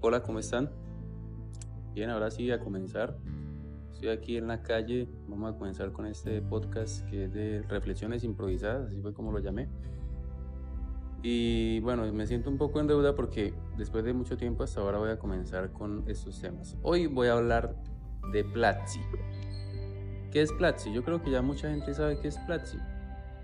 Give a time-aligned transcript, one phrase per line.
[0.00, 0.70] Hola, ¿cómo están?
[1.94, 3.16] Bien, ahora sí a comenzar.
[3.92, 8.22] Estoy aquí en la calle, vamos a comenzar con este podcast que es de reflexiones
[8.22, 9.68] improvisadas, así fue como lo llamé.
[11.22, 14.98] Y bueno, me siento un poco en deuda porque después de mucho tiempo hasta ahora
[14.98, 16.76] voy a comenzar con estos temas.
[16.82, 17.74] Hoy voy a hablar
[18.30, 19.00] de Platzi.
[20.30, 20.92] ¿Qué es Platzi?
[20.92, 22.76] Yo creo que ya mucha gente sabe qué es Platzi.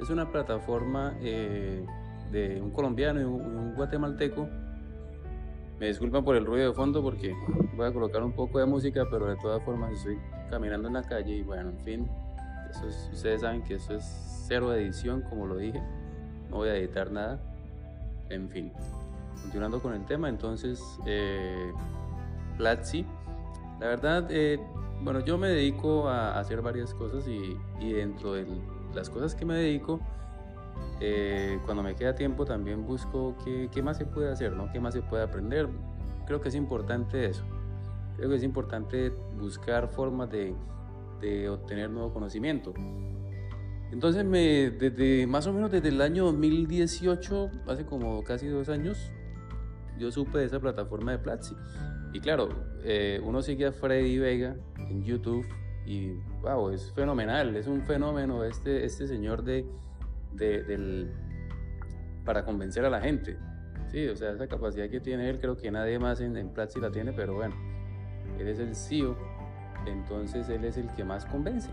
[0.00, 1.84] Es una plataforma eh,
[2.30, 4.48] de un colombiano y un guatemalteco
[5.78, 7.34] me disculpan por el ruido de fondo porque
[7.76, 10.18] voy a colocar un poco de música, pero de todas formas estoy
[10.50, 12.08] caminando en la calle y bueno, en fin,
[12.70, 14.04] eso ustedes saben que eso es
[14.46, 15.82] cero edición, como lo dije,
[16.50, 17.38] no voy a editar nada.
[18.30, 18.72] En fin,
[19.42, 21.72] continuando con el tema, entonces, eh,
[22.56, 23.04] Platzi,
[23.78, 24.58] la verdad, eh,
[25.02, 28.46] bueno, yo me dedico a hacer varias cosas y dentro de
[28.94, 30.00] las cosas que me dedico,
[31.00, 34.70] eh, cuando me queda tiempo también busco qué, qué, más se puede hacer, ¿no?
[34.72, 35.68] qué más se puede aprender.
[36.26, 37.44] Creo que es importante eso.
[38.16, 40.54] Creo que es importante buscar formas de,
[41.20, 42.72] de obtener nuevo conocimiento.
[43.92, 49.12] Entonces, me, desde más o menos desde el año 2018, hace como casi dos años,
[49.98, 51.54] yo supe de esa plataforma de Platzi.
[52.12, 52.48] Y claro,
[52.82, 55.46] eh, uno sigue a Freddy Vega en YouTube
[55.84, 59.66] y wow, es fenomenal, es un fenómeno este, este señor de,
[60.36, 61.10] del,
[62.24, 63.36] para convencer a la gente.
[63.90, 66.80] Sí, o sea, esa capacidad que tiene él, creo que nadie más en, en Platzi
[66.80, 67.54] la tiene, pero bueno,
[68.38, 69.16] él es el CEO,
[69.86, 71.70] entonces él es el que más convence.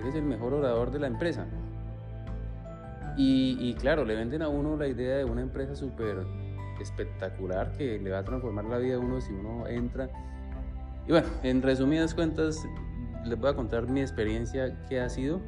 [0.00, 1.46] Él es el mejor orador de la empresa.
[3.16, 6.24] Y, y claro, le venden a uno la idea de una empresa súper
[6.80, 10.08] espectacular que le va a transformar la vida a uno si uno entra.
[11.06, 12.58] Y bueno, en resumidas cuentas,
[13.24, 15.40] les voy a contar mi experiencia que ha sido.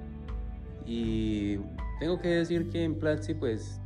[0.87, 1.59] Y
[2.05, 3.81] tengo que decir que en Platzi pues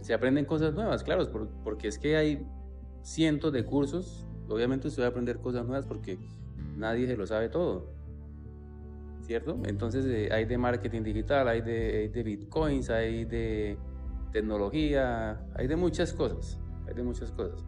[0.00, 1.22] se aprenden cosas nuevas, claro,
[1.62, 2.44] porque es que hay
[3.02, 6.18] cientos de cursos, obviamente usted va a aprender cosas nuevas porque
[6.76, 7.92] nadie se lo sabe todo,
[9.22, 9.56] ¿cierto?
[9.66, 13.78] Entonces eh, hay de marketing digital, hay de, bitcoins, hay de
[14.32, 17.64] tecnología, hay de muchas cosas, hay de muchas cosas.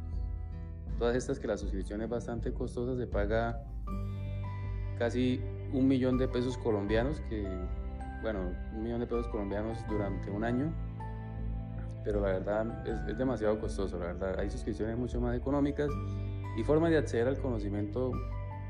[0.98, 3.62] Todas estas que la suscripción es bastante costosa, se paga
[4.98, 5.40] casi
[5.72, 7.46] un millón de pesos colombianos, que
[8.22, 10.72] bueno, un millón de pesos colombianos durante un año,
[12.04, 14.38] pero la verdad es, demasiado costoso, la verdad.
[14.38, 15.90] Hay suscripciones mucho más económicas
[16.56, 18.12] y formas de acceder al conocimiento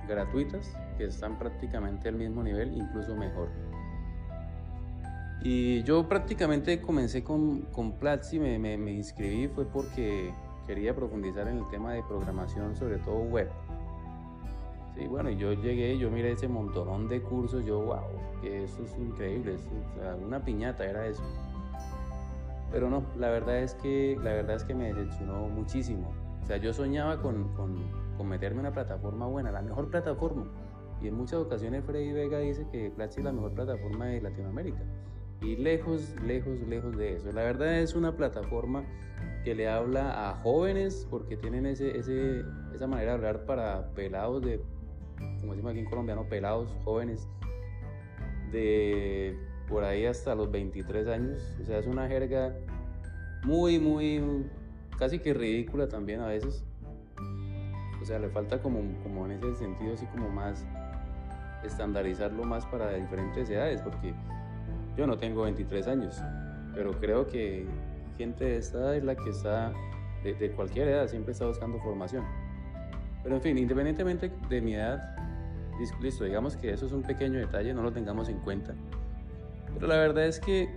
[0.09, 3.49] gratuitas que están prácticamente al mismo nivel, incluso mejor.
[5.41, 10.33] Y yo prácticamente comencé con, con Platzi, me, me, me inscribí fue porque
[10.67, 13.49] quería profundizar en el tema de programación, sobre todo web.
[14.99, 18.01] Y bueno, yo llegué, yo miré ese montón de cursos, yo, wow,
[18.43, 19.57] que eso es increíble,
[20.25, 21.23] una piñata era eso.
[22.73, 26.13] Pero no, la verdad es que, la verdad es que me decepcionó muchísimo.
[26.43, 27.77] O sea, yo soñaba con, con,
[28.17, 30.47] con meterme en una plataforma buena, la mejor plataforma.
[31.01, 34.83] Y en muchas ocasiones Freddy Vega dice que Platzi es la mejor plataforma de Latinoamérica.
[35.41, 37.31] Y lejos, lejos, lejos de eso.
[37.31, 38.85] La verdad es una plataforma
[39.45, 42.43] que le habla a jóvenes porque tienen ese, ese,
[42.75, 44.61] esa manera de hablar para pelados de
[45.41, 47.29] como decimos aquí en colombiano, pelados, jóvenes,
[48.53, 49.37] de
[49.69, 51.57] por ahí hasta los 23 años.
[51.63, 52.55] O sea, es una jerga
[53.45, 54.47] muy, muy,
[54.99, 56.65] casi que ridícula también a veces.
[58.01, 60.67] O sea, le falta como, como en ese sentido, así como más
[61.65, 64.15] estandarizarlo más para diferentes edades, porque
[64.97, 66.23] yo no tengo 23 años,
[66.75, 67.67] pero creo que
[68.17, 69.73] gente de esta edad es la que está,
[70.23, 72.25] de, de cualquier edad, siempre está buscando formación.
[73.23, 75.17] Pero en fin, independientemente de mi edad,
[76.01, 78.75] listo, digamos que eso es un pequeño detalle, no lo tengamos en cuenta.
[79.75, 80.69] Pero la verdad es que,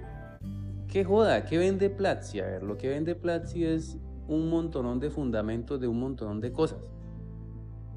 [0.87, 2.39] qué joda, ¿qué vende Platzi?
[2.39, 3.97] A ver, lo que vende Platzi es
[4.27, 6.89] un montonón de fundamentos de un montonón de cosas.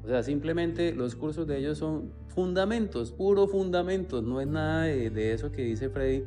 [0.03, 5.09] O sea, simplemente los cursos de ellos son fundamentos, puro fundamentos, no es nada de,
[5.09, 6.25] de eso que dice Freddy,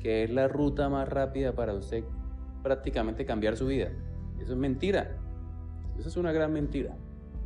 [0.00, 2.04] que es la ruta más rápida para usted
[2.62, 3.90] prácticamente cambiar su vida.
[4.40, 5.16] Eso es mentira.
[5.98, 6.96] Eso es una gran mentira.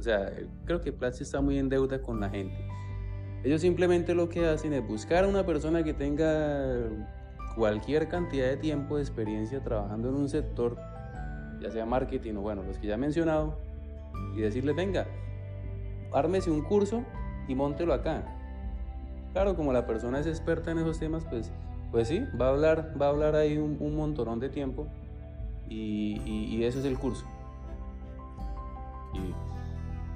[0.05, 0.31] Sea,
[0.67, 2.55] creo que Platzi está muy en deuda con la gente.
[3.43, 6.91] Ellos simplemente lo que hacen es buscar a una persona que tenga
[7.57, 10.77] cualquier cantidad de tiempo de experiencia trabajando en un sector,
[11.59, 13.57] ya sea marketing o bueno, los que ya he mencionado,
[14.37, 15.07] y decirles, venga,
[16.13, 17.03] ármese un curso
[17.49, 18.25] y móntelo acá.
[19.33, 21.51] Claro, como la persona es experta en esos temas, pues,
[21.91, 24.87] pues sí, va a hablar, va a hablar ahí un, un de tiempo
[25.67, 27.25] y, eso es el curso.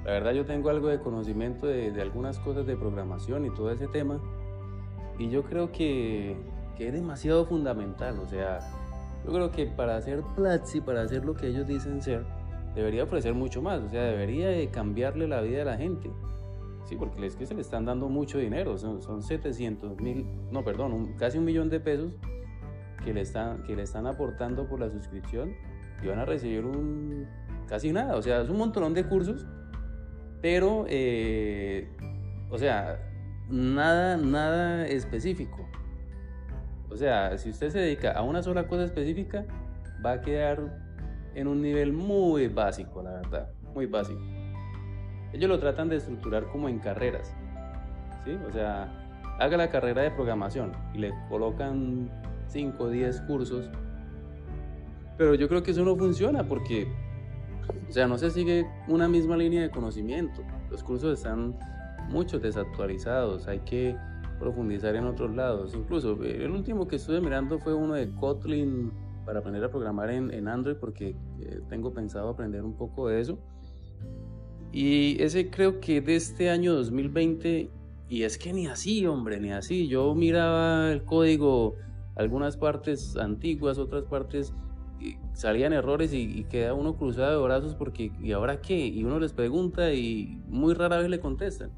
[0.09, 3.85] La verdad yo tengo algo de conocimiento de, algunas cosas de programación y todo ese
[3.85, 4.19] tema.
[5.19, 6.35] Y yo creo que,
[6.75, 8.17] que, es demasiado fundamental.
[8.17, 8.57] O sea,
[9.23, 12.25] Yo creo que para hacer Platzi, para hacer lo que ellos dicen ser,
[12.73, 16.09] debería ofrecer mucho más, o sea, debería de cambiarle la vida a la gente.
[16.85, 20.63] Sí, porque es que se le están dando mucho dinero, son, son 700 mil, no,
[20.63, 22.13] perdón, casi un millón de pesos
[23.05, 25.53] que le, están, que le están aportando por la suscripción
[26.01, 27.27] y van a recibir un
[27.67, 29.45] casi nada, o sea, es un montón de cursos,
[30.41, 31.87] pero, eh,
[32.49, 32.99] o sea,
[33.49, 35.67] nada, nada específico.
[36.89, 39.45] O sea, si usted se dedica a una sola cosa específica,
[40.03, 40.59] va a quedar
[41.35, 44.19] en un nivel muy básico, la verdad, muy básico.
[45.33, 47.35] Ellos lo tratan de estructurar como en carreras,
[48.25, 48.35] ¿sí?
[48.47, 48.91] O sea,
[49.39, 52.09] haga la carrera de programación y le colocan
[52.47, 53.69] 5 o 10 cursos,
[55.17, 56.91] pero yo creo que eso no funciona porque,
[57.89, 60.43] o sea, no se sigue una misma línea de conocimiento.
[60.69, 61.57] Los cursos están
[62.09, 63.95] mucho desactualizados, hay que
[64.39, 65.73] profundizar en otros lados.
[65.73, 68.91] Incluso el último que estuve mirando fue uno de Kotlin
[69.25, 73.39] para aprender a programar en, Android porque eh, tengo pensado aprender un poco de eso.
[74.71, 77.71] Y ese creo que de este año 2020,
[78.07, 79.87] y es que ni así, hombre, ni así.
[79.87, 81.75] Yo miraba el código,
[82.15, 84.53] algunas partes antiguas, otras partes
[85.33, 88.87] salían errores y, queda uno cruzado de brazos porque ¿y ahora qué?
[88.87, 91.71] Y uno les pregunta y muy rara vez le contestan.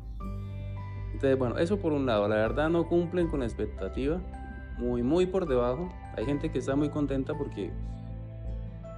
[1.13, 4.21] Entonces, bueno, eso por un lado, la verdad no cumplen con la expectativa,
[4.77, 5.89] muy, muy por debajo.
[6.17, 7.71] Hay gente que está muy contenta porque,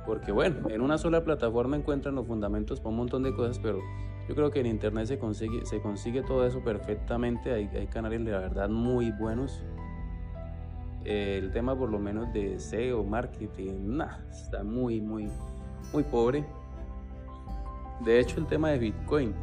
[0.06, 3.80] porque bueno, en una sola plataforma encuentran los fundamentos para un montón de cosas, pero
[4.30, 7.52] yo creo que en Internet se consigue, se consigue todo eso perfectamente.
[7.52, 9.62] Hay, hay canales de la verdad muy buenos.
[11.06, 15.30] El tema por lo menos de SEO, marketing, nah, está muy, muy,
[15.92, 16.46] muy pobre.
[18.06, 19.34] De hecho, el tema de Bitcoin,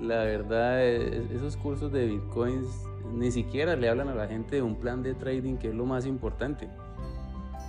[0.00, 2.66] la verdad, esos cursos de Bitcoins
[3.12, 5.86] ni siquiera le hablan a la gente de un plan de trading que es lo
[5.86, 6.68] más importante.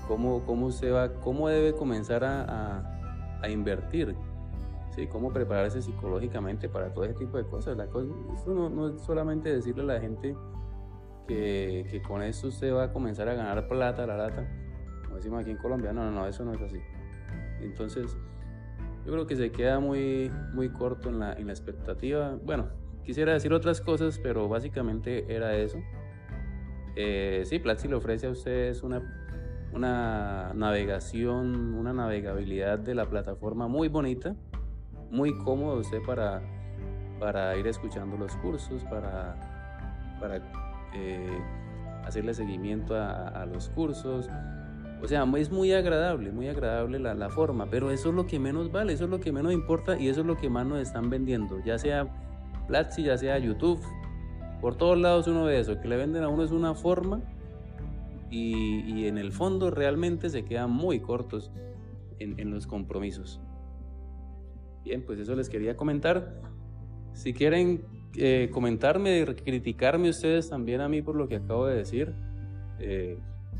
[0.08, 4.16] Cómo, cómo, se va, cómo debe comenzar a, a, invertir,
[4.96, 5.06] ¿sí?
[5.06, 7.78] cómo prepararse psicológicamente para todo ese tipo de cosas.
[7.78, 10.36] La cosa, eso no, no, es solamente decirle a la gente
[11.30, 14.46] que, que, con eso usted va a comenzar a ganar plata, la lata,
[15.04, 15.94] como decimos aquí en Colombia.
[15.94, 16.80] No, no, no, eso no es así.
[17.62, 18.18] Entonces,
[19.06, 22.38] yo creo que se queda muy, muy corto en la, en la expectativa.
[22.44, 22.68] Bueno,
[23.10, 25.80] Quisiera decir otras cosas, pero básicamente era eso.
[26.96, 29.02] Eh, sí, Platzi le ofrece a ustedes una,
[29.74, 34.36] una navegación, una navegabilidad de la plataforma muy bonita,
[35.10, 36.44] muy cómodo usted para,
[37.20, 40.36] para ir escuchando los cursos, para, para
[40.94, 41.40] eh,
[42.06, 44.30] hacerle seguimiento a, los cursos.
[45.02, 48.38] O sea, es muy agradable, muy agradable la, la, forma, pero eso es lo que
[48.38, 50.80] menos vale, eso es lo que menos importa y eso es lo que más nos
[50.80, 52.08] están vendiendo, ya sea
[52.68, 53.80] Platzi, ya sea YouTube,
[54.60, 57.22] por todos lados uno ve eso, que le venden a uno es una forma
[58.30, 61.52] y, en el fondo realmente se quedan muy cortos
[62.20, 63.42] en, los compromisos.
[64.84, 66.42] Bien, pues eso les quería comentar.
[67.14, 72.14] Si quieren eh, comentarme, criticarme ustedes también a mí por lo que acabo de decir.
[72.80, 73.18] Eh,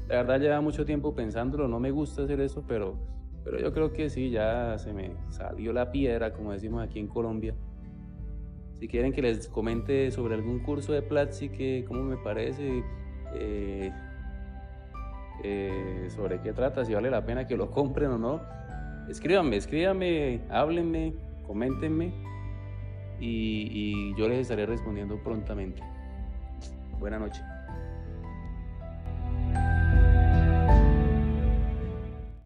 [0.08, 2.96] la verdad lleva mucho tiempo pensándolo, no me gusta hacer eso, pero,
[3.44, 7.08] pero yo creo que sí, ya se me salió la piedra, como decimos aquí en
[7.08, 7.54] Colombia.
[8.80, 12.84] Si quieren que les comente sobre algún curso de Platzi, que cómo me parece,
[13.36, 13.92] eh,
[15.44, 18.42] eh, sobre qué trata, si vale la pena que lo compren o no,
[19.10, 21.14] escríbanme, escríbanme, háblenme,
[21.46, 22.14] coméntenme
[23.20, 25.82] y, y yo les estaré respondiendo prontamente.
[27.00, 27.44] Buenas noches.